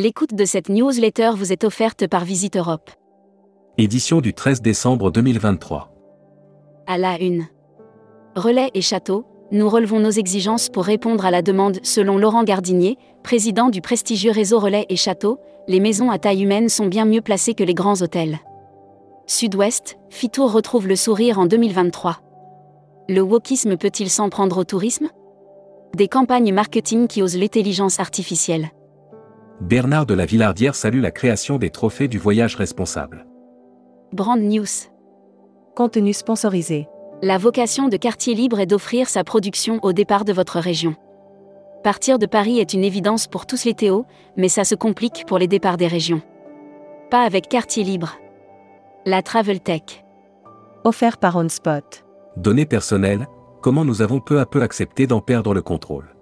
L'écoute 0.00 0.32
de 0.32 0.44
cette 0.44 0.68
newsletter 0.68 1.32
vous 1.34 1.52
est 1.52 1.64
offerte 1.64 2.06
par 2.06 2.24
Visite 2.24 2.56
Europe. 2.56 2.88
Édition 3.78 4.20
du 4.20 4.32
13 4.32 4.62
décembre 4.62 5.10
2023. 5.10 5.92
À 6.86 6.98
la 6.98 7.20
une. 7.20 7.48
Relais 8.36 8.70
et 8.74 8.80
châteaux, 8.80 9.26
nous 9.50 9.68
relevons 9.68 9.98
nos 9.98 10.12
exigences 10.12 10.68
pour 10.68 10.84
répondre 10.84 11.26
à 11.26 11.32
la 11.32 11.42
demande. 11.42 11.80
Selon 11.82 12.16
Laurent 12.16 12.44
Gardinier, 12.44 12.96
président 13.24 13.70
du 13.70 13.80
prestigieux 13.80 14.30
réseau 14.30 14.60
Relais 14.60 14.86
et 14.88 14.94
Châteaux, 14.94 15.40
les 15.66 15.80
maisons 15.80 16.12
à 16.12 16.20
taille 16.20 16.44
humaine 16.44 16.68
sont 16.68 16.86
bien 16.86 17.04
mieux 17.04 17.20
placées 17.20 17.54
que 17.54 17.64
les 17.64 17.74
grands 17.74 18.00
hôtels. 18.00 18.38
Sud-Ouest, 19.26 19.98
Fitour 20.10 20.52
retrouve 20.52 20.86
le 20.86 20.94
sourire 20.94 21.40
en 21.40 21.46
2023. 21.46 22.20
Le 23.08 23.20
wokisme 23.20 23.76
peut-il 23.76 24.10
s'en 24.10 24.28
prendre 24.28 24.58
au 24.58 24.64
tourisme? 24.64 25.08
Des 25.96 26.06
campagnes 26.06 26.54
marketing 26.54 27.08
qui 27.08 27.20
osent 27.20 27.36
l'intelligence 27.36 27.98
artificielle. 27.98 28.70
Bernard 29.60 30.06
de 30.06 30.14
la 30.14 30.24
Villardière 30.24 30.76
salue 30.76 31.00
la 31.00 31.10
création 31.10 31.58
des 31.58 31.70
trophées 31.70 32.06
du 32.06 32.18
voyage 32.18 32.54
responsable. 32.54 33.26
Brand 34.12 34.40
News. 34.40 34.86
Contenu 35.74 36.12
sponsorisé. 36.12 36.86
La 37.22 37.38
vocation 37.38 37.88
de 37.88 37.96
Quartier 37.96 38.34
Libre 38.34 38.60
est 38.60 38.66
d'offrir 38.66 39.08
sa 39.08 39.24
production 39.24 39.80
au 39.82 39.92
départ 39.92 40.24
de 40.24 40.32
votre 40.32 40.60
région. 40.60 40.94
Partir 41.82 42.20
de 42.20 42.26
Paris 42.26 42.60
est 42.60 42.72
une 42.72 42.84
évidence 42.84 43.26
pour 43.26 43.46
tous 43.46 43.64
les 43.64 43.74
Théos, 43.74 44.06
mais 44.36 44.48
ça 44.48 44.62
se 44.62 44.76
complique 44.76 45.24
pour 45.26 45.38
les 45.38 45.48
départs 45.48 45.76
des 45.76 45.88
régions. 45.88 46.22
Pas 47.10 47.22
avec 47.22 47.48
Quartier 47.48 47.82
Libre. 47.82 48.16
La 49.06 49.22
Travel 49.22 49.58
Tech. 49.58 50.04
Offert 50.84 51.18
par 51.18 51.34
OnSpot. 51.34 52.04
Données 52.36 52.66
personnelles, 52.66 53.26
comment 53.60 53.84
nous 53.84 54.02
avons 54.02 54.20
peu 54.20 54.38
à 54.38 54.46
peu 54.46 54.62
accepté 54.62 55.08
d'en 55.08 55.20
perdre 55.20 55.52
le 55.52 55.62
contrôle? 55.62 56.14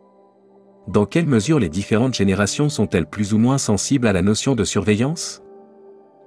Dans 0.89 1.05
quelle 1.05 1.27
mesure 1.27 1.59
les 1.59 1.69
différentes 1.69 2.15
générations 2.15 2.69
sont-elles 2.69 3.07
plus 3.07 3.35
ou 3.35 3.39
moins 3.39 3.59
sensibles 3.59 4.07
à 4.07 4.13
la 4.13 4.23
notion 4.23 4.55
de 4.55 4.63
surveillance? 4.63 5.43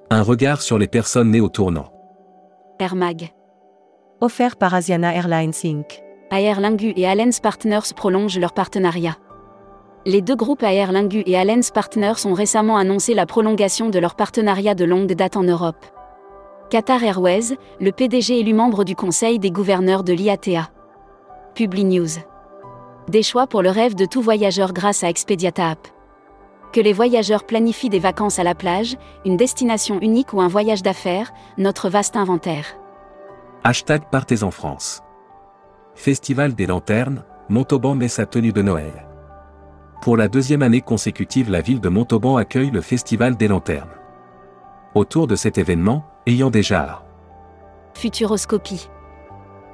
Un 0.09 0.21
regard 0.21 0.61
sur 0.61 0.77
les 0.77 0.87
personnes 0.87 1.31
nées 1.31 1.39
au 1.39 1.47
tournant. 1.47 1.93
Air 2.77 2.95
Mag. 2.95 3.29
Offert 4.19 4.57
par 4.57 4.73
Asiana 4.73 5.15
Airlines 5.15 5.53
Inc. 5.63 6.01
Aer 6.31 6.59
Lingus 6.59 6.93
et 6.97 7.07
Allianz 7.07 7.39
Partners 7.41 7.93
prolongent 7.95 8.37
leur 8.37 8.51
partenariat. 8.51 9.15
Les 10.05 10.21
deux 10.21 10.35
groupes 10.35 10.63
Aer 10.63 10.91
Lingus 10.91 11.23
et 11.25 11.37
Allianz 11.37 11.71
Partners 11.73 12.25
ont 12.25 12.33
récemment 12.33 12.75
annoncé 12.75 13.13
la 13.13 13.25
prolongation 13.25 13.89
de 13.89 13.99
leur 13.99 14.15
partenariat 14.15 14.75
de 14.75 14.83
longue 14.83 15.13
date 15.13 15.37
en 15.37 15.43
Europe. 15.43 15.85
Qatar 16.69 17.01
Airways, 17.01 17.55
le 17.79 17.91
PDG 17.91 18.41
élu 18.41 18.53
membre 18.53 18.83
du 18.83 18.95
conseil 18.95 19.39
des 19.39 19.51
gouverneurs 19.51 20.03
de 20.03 20.11
l'IATA. 20.11 20.69
Publi 21.55 21.85
News. 21.85 22.28
Des 23.09 23.23
choix 23.23 23.47
pour 23.47 23.63
le 23.63 23.71
rêve 23.71 23.95
de 23.95 24.05
tout 24.05 24.21
voyageur 24.21 24.71
grâce 24.71 25.03
à 25.03 25.09
Expediata 25.09 25.71
App. 25.71 25.87
Que 26.71 26.79
les 26.79 26.93
voyageurs 26.93 27.43
planifient 27.43 27.89
des 27.89 27.97
vacances 27.97 28.37
à 28.37 28.43
la 28.43 28.53
plage, 28.53 28.97
une 29.25 29.35
destination 29.35 29.99
unique 29.99 30.31
ou 30.31 30.41
un 30.41 30.47
voyage 30.47 30.83
d'affaires, 30.83 31.33
notre 31.57 31.89
vaste 31.89 32.15
inventaire. 32.15 32.67
Hashtag 33.63 34.03
Partez 34.11 34.43
en 34.43 34.51
France. 34.51 35.01
Festival 35.95 36.53
des 36.53 36.67
Lanternes, 36.67 37.23
Montauban 37.49 37.95
met 37.95 38.09
sa 38.09 38.27
tenue 38.27 38.53
de 38.53 38.61
Noël. 38.61 39.07
Pour 40.03 40.15
la 40.15 40.27
deuxième 40.27 40.61
année 40.61 40.81
consécutive, 40.81 41.49
la 41.49 41.61
ville 41.61 41.81
de 41.81 41.89
Montauban 41.89 42.37
accueille 42.37 42.69
le 42.69 42.81
Festival 42.81 43.35
des 43.37 43.47
Lanternes. 43.47 43.89
Autour 44.93 45.25
de 45.25 45.35
cet 45.35 45.57
événement, 45.57 46.05
ayant 46.27 46.51
déjà 46.51 47.03
Futuroscopie. 47.95 48.87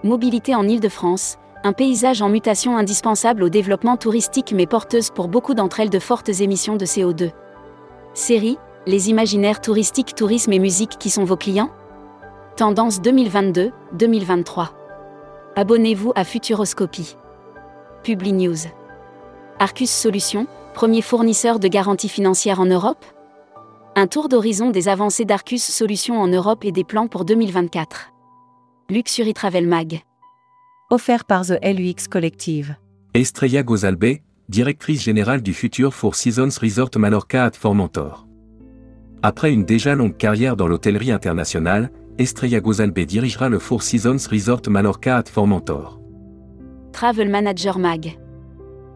Mobilité 0.05 0.55
en 0.55 0.65
Île-de-France, 0.65 1.37
un 1.65 1.73
paysage 1.73 2.21
en 2.21 2.29
mutation 2.29 2.77
indispensable 2.77 3.41
au 3.41 3.49
développement 3.49 3.97
touristique 3.97 4.53
mais 4.55 4.67
porteuse 4.67 5.09
pour 5.09 5.27
beaucoup 5.27 5.55
d'entre 5.55 5.79
elles 5.79 5.89
de 5.89 5.97
fortes 5.97 6.29
émissions 6.29 6.75
de 6.75 6.85
CO2. 6.85 7.31
Série, 8.13 8.59
les 8.85 9.09
imaginaires 9.09 9.61
touristiques, 9.61 10.13
tourisme 10.13 10.53
et 10.53 10.59
musique 10.59 10.99
qui 10.99 11.09
sont 11.09 11.23
vos 11.23 11.37
clients? 11.37 11.71
Tendance 12.55 13.01
2022-2023. 13.01 14.67
Abonnez-vous 15.55 16.13
à 16.15 16.23
Futuroscopie. 16.23 17.17
Publi 18.03 18.33
News. 18.33 18.67
Arcus 19.57 19.89
Solutions, 19.89 20.45
premier 20.75 21.01
fournisseur 21.01 21.57
de 21.57 21.67
garantie 21.67 22.09
financière 22.09 22.59
en 22.59 22.67
Europe 22.67 23.03
Un 23.95 24.05
tour 24.05 24.29
d'horizon 24.29 24.69
des 24.69 24.87
avancées 24.87 25.25
d'Arcus 25.25 25.63
Solutions 25.63 26.21
en 26.21 26.27
Europe 26.27 26.63
et 26.63 26.71
des 26.71 26.83
plans 26.83 27.07
pour 27.07 27.25
2024. 27.25 28.11
Luxury 28.91 29.33
Travel 29.33 29.67
Mag. 29.67 30.03
Offert 30.91 31.25
par 31.25 31.43
The 31.43 31.57
LUX 31.63 32.07
Collective. 32.07 32.75
Estrella 33.15 33.63
Gozalbe, 33.63 34.17
directrice 34.49 35.01
générale 35.01 35.41
du 35.41 35.51
futur 35.51 35.95
Four 35.95 36.13
Seasons 36.13 36.59
Resort 36.61 36.91
Mallorca 36.97 37.45
at 37.45 37.53
Formentor. 37.53 38.27
Après 39.23 39.51
une 39.51 39.65
déjà 39.65 39.95
longue 39.95 40.15
carrière 40.15 40.55
dans 40.55 40.67
l'hôtellerie 40.67 41.11
internationale, 41.11 41.89
Estrella 42.19 42.59
Gozalbe 42.59 42.99
dirigera 42.99 43.49
le 43.49 43.57
Four 43.57 43.81
Seasons 43.81 44.29
Resort 44.29 44.61
Mallorca 44.69 45.17
at 45.17 45.23
Formentor. 45.23 45.99
Travel 46.93 47.29
Manager 47.29 47.79
Mag. 47.79 48.19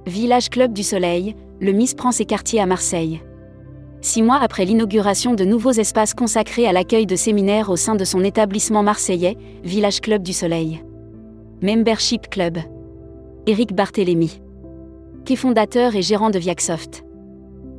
Village 0.06 0.52
Club 0.52 0.74
du 0.74 0.84
Soleil, 0.84 1.36
le 1.60 1.72
Miss 1.72 1.96
prend 1.96 2.12
ses 2.12 2.26
quartiers 2.26 2.62
à 2.62 2.68
Marseille. 2.68 3.20
Six 4.02 4.22
mois 4.22 4.38
après 4.40 4.64
l'inauguration 4.64 5.34
de 5.34 5.44
nouveaux 5.44 5.72
espaces 5.72 6.14
consacrés 6.14 6.68
à 6.68 6.72
l'accueil 6.72 7.08
de 7.08 7.16
séminaires 7.16 7.72
au 7.72 7.78
sein 7.78 7.96
de 7.96 8.06
son 8.06 8.24
établissement 8.24 8.84
marseillais, 8.84 9.38
Village 9.64 10.02
Club 10.02 10.22
du 10.22 10.34
Soleil. 10.34 10.84
Membership 11.62 12.30
Club. 12.30 12.58
Éric 13.46 13.74
Barthélémy. 13.74 14.42
Qui 15.26 15.36
fondateur 15.36 15.94
et 15.94 16.02
gérant 16.02 16.30
de 16.30 16.40
Viacsoft. 16.40 17.04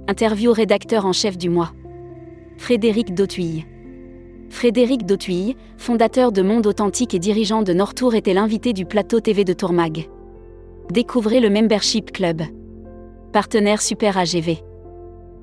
Interview 0.07 0.53
rédacteur 0.53 1.07
en 1.07 1.15
chef 1.15 1.39
du 1.39 1.49
mois. 1.49 1.73
Frédéric 2.59 3.15
Dautuille. 3.15 3.65
Frédéric 4.51 5.07
Dautuille, 5.07 5.57
fondateur 5.79 6.31
de 6.31 6.43
Monde 6.43 6.67
Authentique 6.67 7.15
et 7.15 7.19
dirigeant 7.19 7.63
de 7.63 7.73
Nortour, 7.73 8.15
était 8.15 8.35
l'invité 8.35 8.75
du 8.75 8.85
plateau 8.85 9.21
TV 9.21 9.45
de 9.45 9.55
Tourmag. 9.55 10.11
Découvrez 10.91 11.41
le 11.41 11.49
Membership 11.49 12.13
Club. 12.13 12.43
Partenaire 13.33 13.81
Super 13.81 14.19
AGV. 14.19 14.59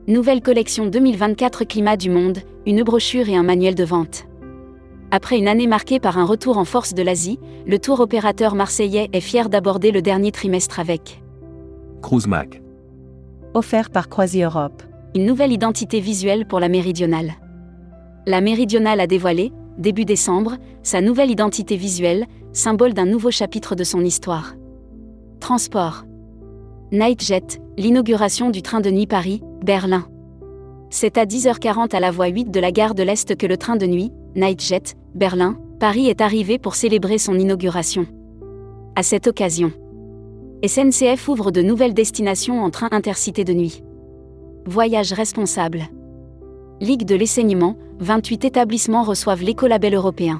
Nouvelle 0.06 0.44
collection 0.44 0.86
2024 0.86 1.64
Climat 1.64 1.98
du 1.98 2.12
Monde, 2.12 2.38
une 2.68 2.84
brochure 2.84 3.30
et 3.30 3.36
un 3.36 3.42
manuel 3.42 3.74
de 3.74 3.84
vente. 3.84 4.28
Après 5.10 5.38
une 5.38 5.48
année 5.48 5.68
marquée 5.68 6.02
par 6.02 6.18
un 6.18 6.26
retour 6.26 6.58
en 6.58 6.66
force 6.66 6.94
de 6.94 7.02
l'Asie, 7.02 7.40
le 7.66 7.80
tour 7.80 8.02
opérateur 8.02 8.56
marseillais 8.56 9.10
est 9.14 9.22
fier 9.22 9.48
d'aborder 9.48 9.92
le 9.92 10.02
dernier 10.02 10.34
trimestre 10.34 10.82
avec 10.82 11.22
Cruise 12.02 12.28
Mag. 12.28 12.62
Offert 13.54 13.90
par 13.90 14.10
Croisi 14.10 14.44
Europe. 14.44 14.84
une 15.16 15.26
nouvelle 15.26 15.54
identité 15.54 16.02
visuelle 16.02 16.46
pour 16.46 16.60
la 16.60 16.68
méridionale. 16.68 17.36
La 18.26 18.42
méridionale 18.42 19.00
a 19.00 19.08
dévoilé, 19.08 19.54
début 19.78 20.04
décembre, 20.04 20.58
sa 20.84 21.00
nouvelle 21.00 21.32
identité 21.32 21.78
visuelle, 21.78 22.26
symbole 22.52 22.94
d'un 22.94 23.06
nouveau 23.06 23.32
chapitre 23.32 23.74
de 23.74 23.86
son 23.86 24.04
histoire. 24.04 24.56
Transport. 25.40 26.04
Nightjet, 26.92 27.62
l'inauguration 27.78 28.50
du 28.50 28.62
train 28.62 28.82
de 28.82 28.92
nuit 28.92 29.08
Paris-Berlin. 29.08 30.06
C'est 30.90 31.18
à 31.18 31.26
10h40 31.26 31.96
à 31.96 32.00
la 32.00 32.12
voie 32.12 32.28
8 32.28 32.52
de 32.52 32.60
la 32.60 32.72
gare 32.72 32.94
de 32.94 33.04
l'Est 33.04 33.36
que 33.38 33.48
le 33.48 33.58
train 33.58 33.78
de 33.78 33.86
nuit, 33.86 34.12
Nightjet, 34.38 34.84
Berlin, 35.16 35.58
Paris 35.80 36.10
est 36.10 36.22
arrivé 36.22 36.60
pour 36.60 36.76
célébrer 36.76 37.18
son 37.18 37.40
inauguration. 37.40 38.06
À 38.96 39.02
cette 39.02 39.26
occasion, 39.26 39.72
SNCF 40.64 41.28
ouvre 41.28 41.50
de 41.50 41.64
nouvelles 41.64 41.96
destinations 41.96 42.62
en 42.62 42.70
train 42.70 42.90
intercité 42.92 43.44
de 43.44 43.54
nuit. 43.54 43.82
Voyage 44.68 45.12
responsable. 45.12 45.88
Ligue 46.80 47.04
de 47.04 47.16
l'enseignement, 47.16 47.78
28 47.98 48.46
établissements 48.46 49.02
reçoivent 49.02 49.42
l'écolabel 49.42 49.96
européen. 49.96 50.40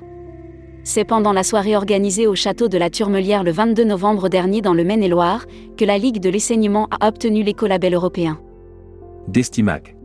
C'est 0.84 1.04
pendant 1.04 1.34
la 1.34 1.42
soirée 1.42 1.76
organisée 1.76 2.28
au 2.28 2.36
château 2.36 2.68
de 2.68 2.78
la 2.78 2.92
Turmelière 2.92 3.44
le 3.44 3.52
22 3.52 3.84
novembre 3.84 4.30
dernier 4.30 4.62
dans 4.62 4.76
le 4.76 4.84
Maine-et-Loire 4.84 5.48
que 5.76 5.86
la 5.86 5.98
Ligue 5.98 6.20
de 6.20 6.30
l'enseignement 6.30 6.88
a 6.92 7.08
obtenu 7.08 7.42
l'écolabel 7.42 7.96
européen. 7.96 8.40
Destimac. 9.28 9.96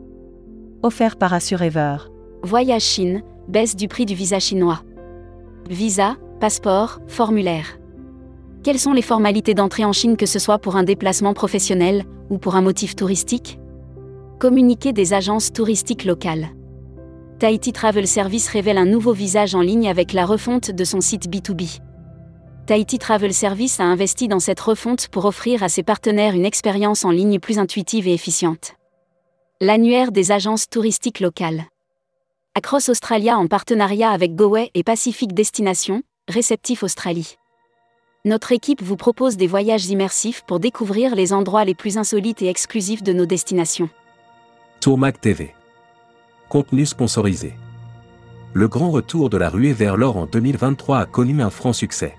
Offert 0.82 1.16
par 1.16 1.34
Assurever. 1.34 1.96
Voyage 2.42 2.82
Chine, 2.82 3.22
baisse 3.48 3.76
du 3.76 3.88
prix 3.88 4.06
du 4.06 4.14
visa 4.14 4.38
chinois. 4.38 4.82
Visa, 5.68 6.16
passeport, 6.40 7.00
formulaire. 7.08 7.78
Quelles 8.62 8.78
sont 8.78 8.92
les 8.92 9.02
formalités 9.02 9.54
d'entrée 9.54 9.84
en 9.84 9.92
Chine 9.92 10.16
que 10.16 10.26
ce 10.26 10.38
soit 10.38 10.58
pour 10.58 10.76
un 10.76 10.84
déplacement 10.84 11.34
professionnel 11.34 12.04
ou 12.30 12.38
pour 12.38 12.54
un 12.54 12.62
motif 12.62 12.94
touristique? 12.94 13.58
Communiqué 14.38 14.92
des 14.92 15.14
agences 15.14 15.52
touristiques 15.52 16.04
locales. 16.04 16.48
Tahiti 17.38 17.72
Travel 17.72 18.06
Service 18.06 18.48
révèle 18.48 18.78
un 18.78 18.84
nouveau 18.84 19.12
visage 19.12 19.56
en 19.56 19.60
ligne 19.60 19.88
avec 19.88 20.12
la 20.12 20.24
refonte 20.24 20.70
de 20.70 20.84
son 20.84 21.00
site 21.00 21.28
B2B. 21.28 21.80
Tahiti 22.66 22.98
Travel 22.98 23.34
Service 23.34 23.80
a 23.80 23.84
investi 23.84 24.28
dans 24.28 24.38
cette 24.38 24.60
refonte 24.60 25.08
pour 25.08 25.24
offrir 25.24 25.64
à 25.64 25.68
ses 25.68 25.82
partenaires 25.82 26.34
une 26.34 26.44
expérience 26.44 27.04
en 27.04 27.10
ligne 27.10 27.40
plus 27.40 27.58
intuitive 27.58 28.06
et 28.06 28.14
efficiente. 28.14 28.74
L'annuaire 29.60 30.12
des 30.12 30.30
agences 30.30 30.68
touristiques 30.68 31.18
locales. 31.18 31.64
Across 32.54 32.90
Australia 32.90 33.38
en 33.38 33.46
partenariat 33.46 34.10
avec 34.10 34.34
GoWay 34.34 34.70
et 34.74 34.82
Pacific 34.82 35.32
Destination, 35.32 36.02
réceptif 36.28 36.82
Australie. 36.82 37.38
Notre 38.26 38.52
équipe 38.52 38.82
vous 38.82 38.98
propose 38.98 39.38
des 39.38 39.46
voyages 39.46 39.86
immersifs 39.86 40.44
pour 40.46 40.60
découvrir 40.60 41.14
les 41.14 41.32
endroits 41.32 41.64
les 41.64 41.74
plus 41.74 41.96
insolites 41.96 42.42
et 42.42 42.48
exclusifs 42.48 43.02
de 43.02 43.14
nos 43.14 43.24
destinations. 43.24 43.88
Tourmag 44.82 45.18
TV. 45.18 45.54
Contenu 46.50 46.84
sponsorisé. 46.84 47.54
Le 48.52 48.68
grand 48.68 48.90
retour 48.90 49.30
de 49.30 49.38
la 49.38 49.48
ruée 49.48 49.72
vers 49.72 49.96
l'or 49.96 50.18
en 50.18 50.26
2023 50.26 50.98
a 50.98 51.06
connu 51.06 51.40
un 51.40 51.48
franc 51.48 51.72
succès. 51.72 52.14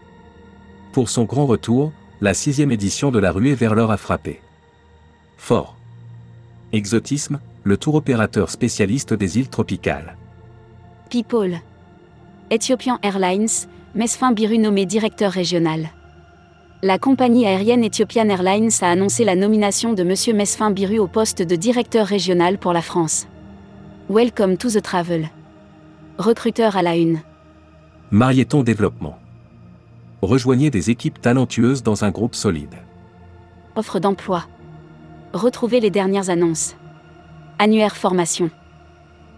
Pour 0.94 1.10
son 1.10 1.26
grand 1.26 1.46
retour, 1.46 1.92
la 2.22 2.34
sixième 2.34 2.72
édition 2.72 3.12
de 3.12 3.20
la 3.20 3.32
ruée 3.32 3.54
vers 3.54 3.76
l'or 3.76 3.92
a 3.92 3.98
frappé. 3.98 4.42
Fort. 5.38 5.78
Exotisme, 6.72 7.40
le 7.64 7.78
tour 7.78 7.94
opérateur 7.94 8.50
spécialiste 8.50 9.14
des 9.14 9.38
îles 9.38 9.50
tropicales. 9.50 10.18
People. 11.10 11.62
Ethiopian 12.50 13.00
Airlines, 13.04 13.68
Mesfin 13.96 14.32
Biru 14.32 14.58
nommé 14.58 14.86
directeur 14.86 15.32
régional. 15.32 15.90
La 16.82 16.98
compagnie 16.98 17.46
aérienne 17.46 17.84
Ethiopian 17.84 18.28
Airlines 18.30 18.72
a 18.82 18.90
annoncé 18.90 19.24
la 19.24 19.36
nomination 19.36 19.94
de 19.94 20.04
M. 20.04 20.36
Mesfin 20.36 20.72
Biru 20.72 21.00
au 21.00 21.08
poste 21.08 21.42
de 21.42 21.56
directeur 21.56 22.08
régional 22.08 22.58
pour 22.58 22.74
la 22.74 22.82
France. 22.82 23.28
Welcome 24.10 24.58
to 24.58 24.70
the 24.70 24.82
travel. 24.82 25.30
Recruteur 26.18 26.76
à 26.76 26.82
la 26.82 26.98
une. 26.98 27.22
Marieton 28.12 28.64
Développement. 28.64 29.18
Rejoignez 30.22 30.70
des 30.70 30.90
équipes 30.90 31.22
talentueuses 31.22 31.84
dans 31.84 32.04
un 32.04 32.12
groupe 32.12 32.36
solide. 32.36 32.76
Offre 33.76 34.00
d'emploi. 34.00 34.46
Retrouvez 35.34 35.80
les 35.80 35.90
dernières 35.90 36.30
annonces. 36.30 36.76
Annuaire 37.60 37.96
formation. 37.96 38.50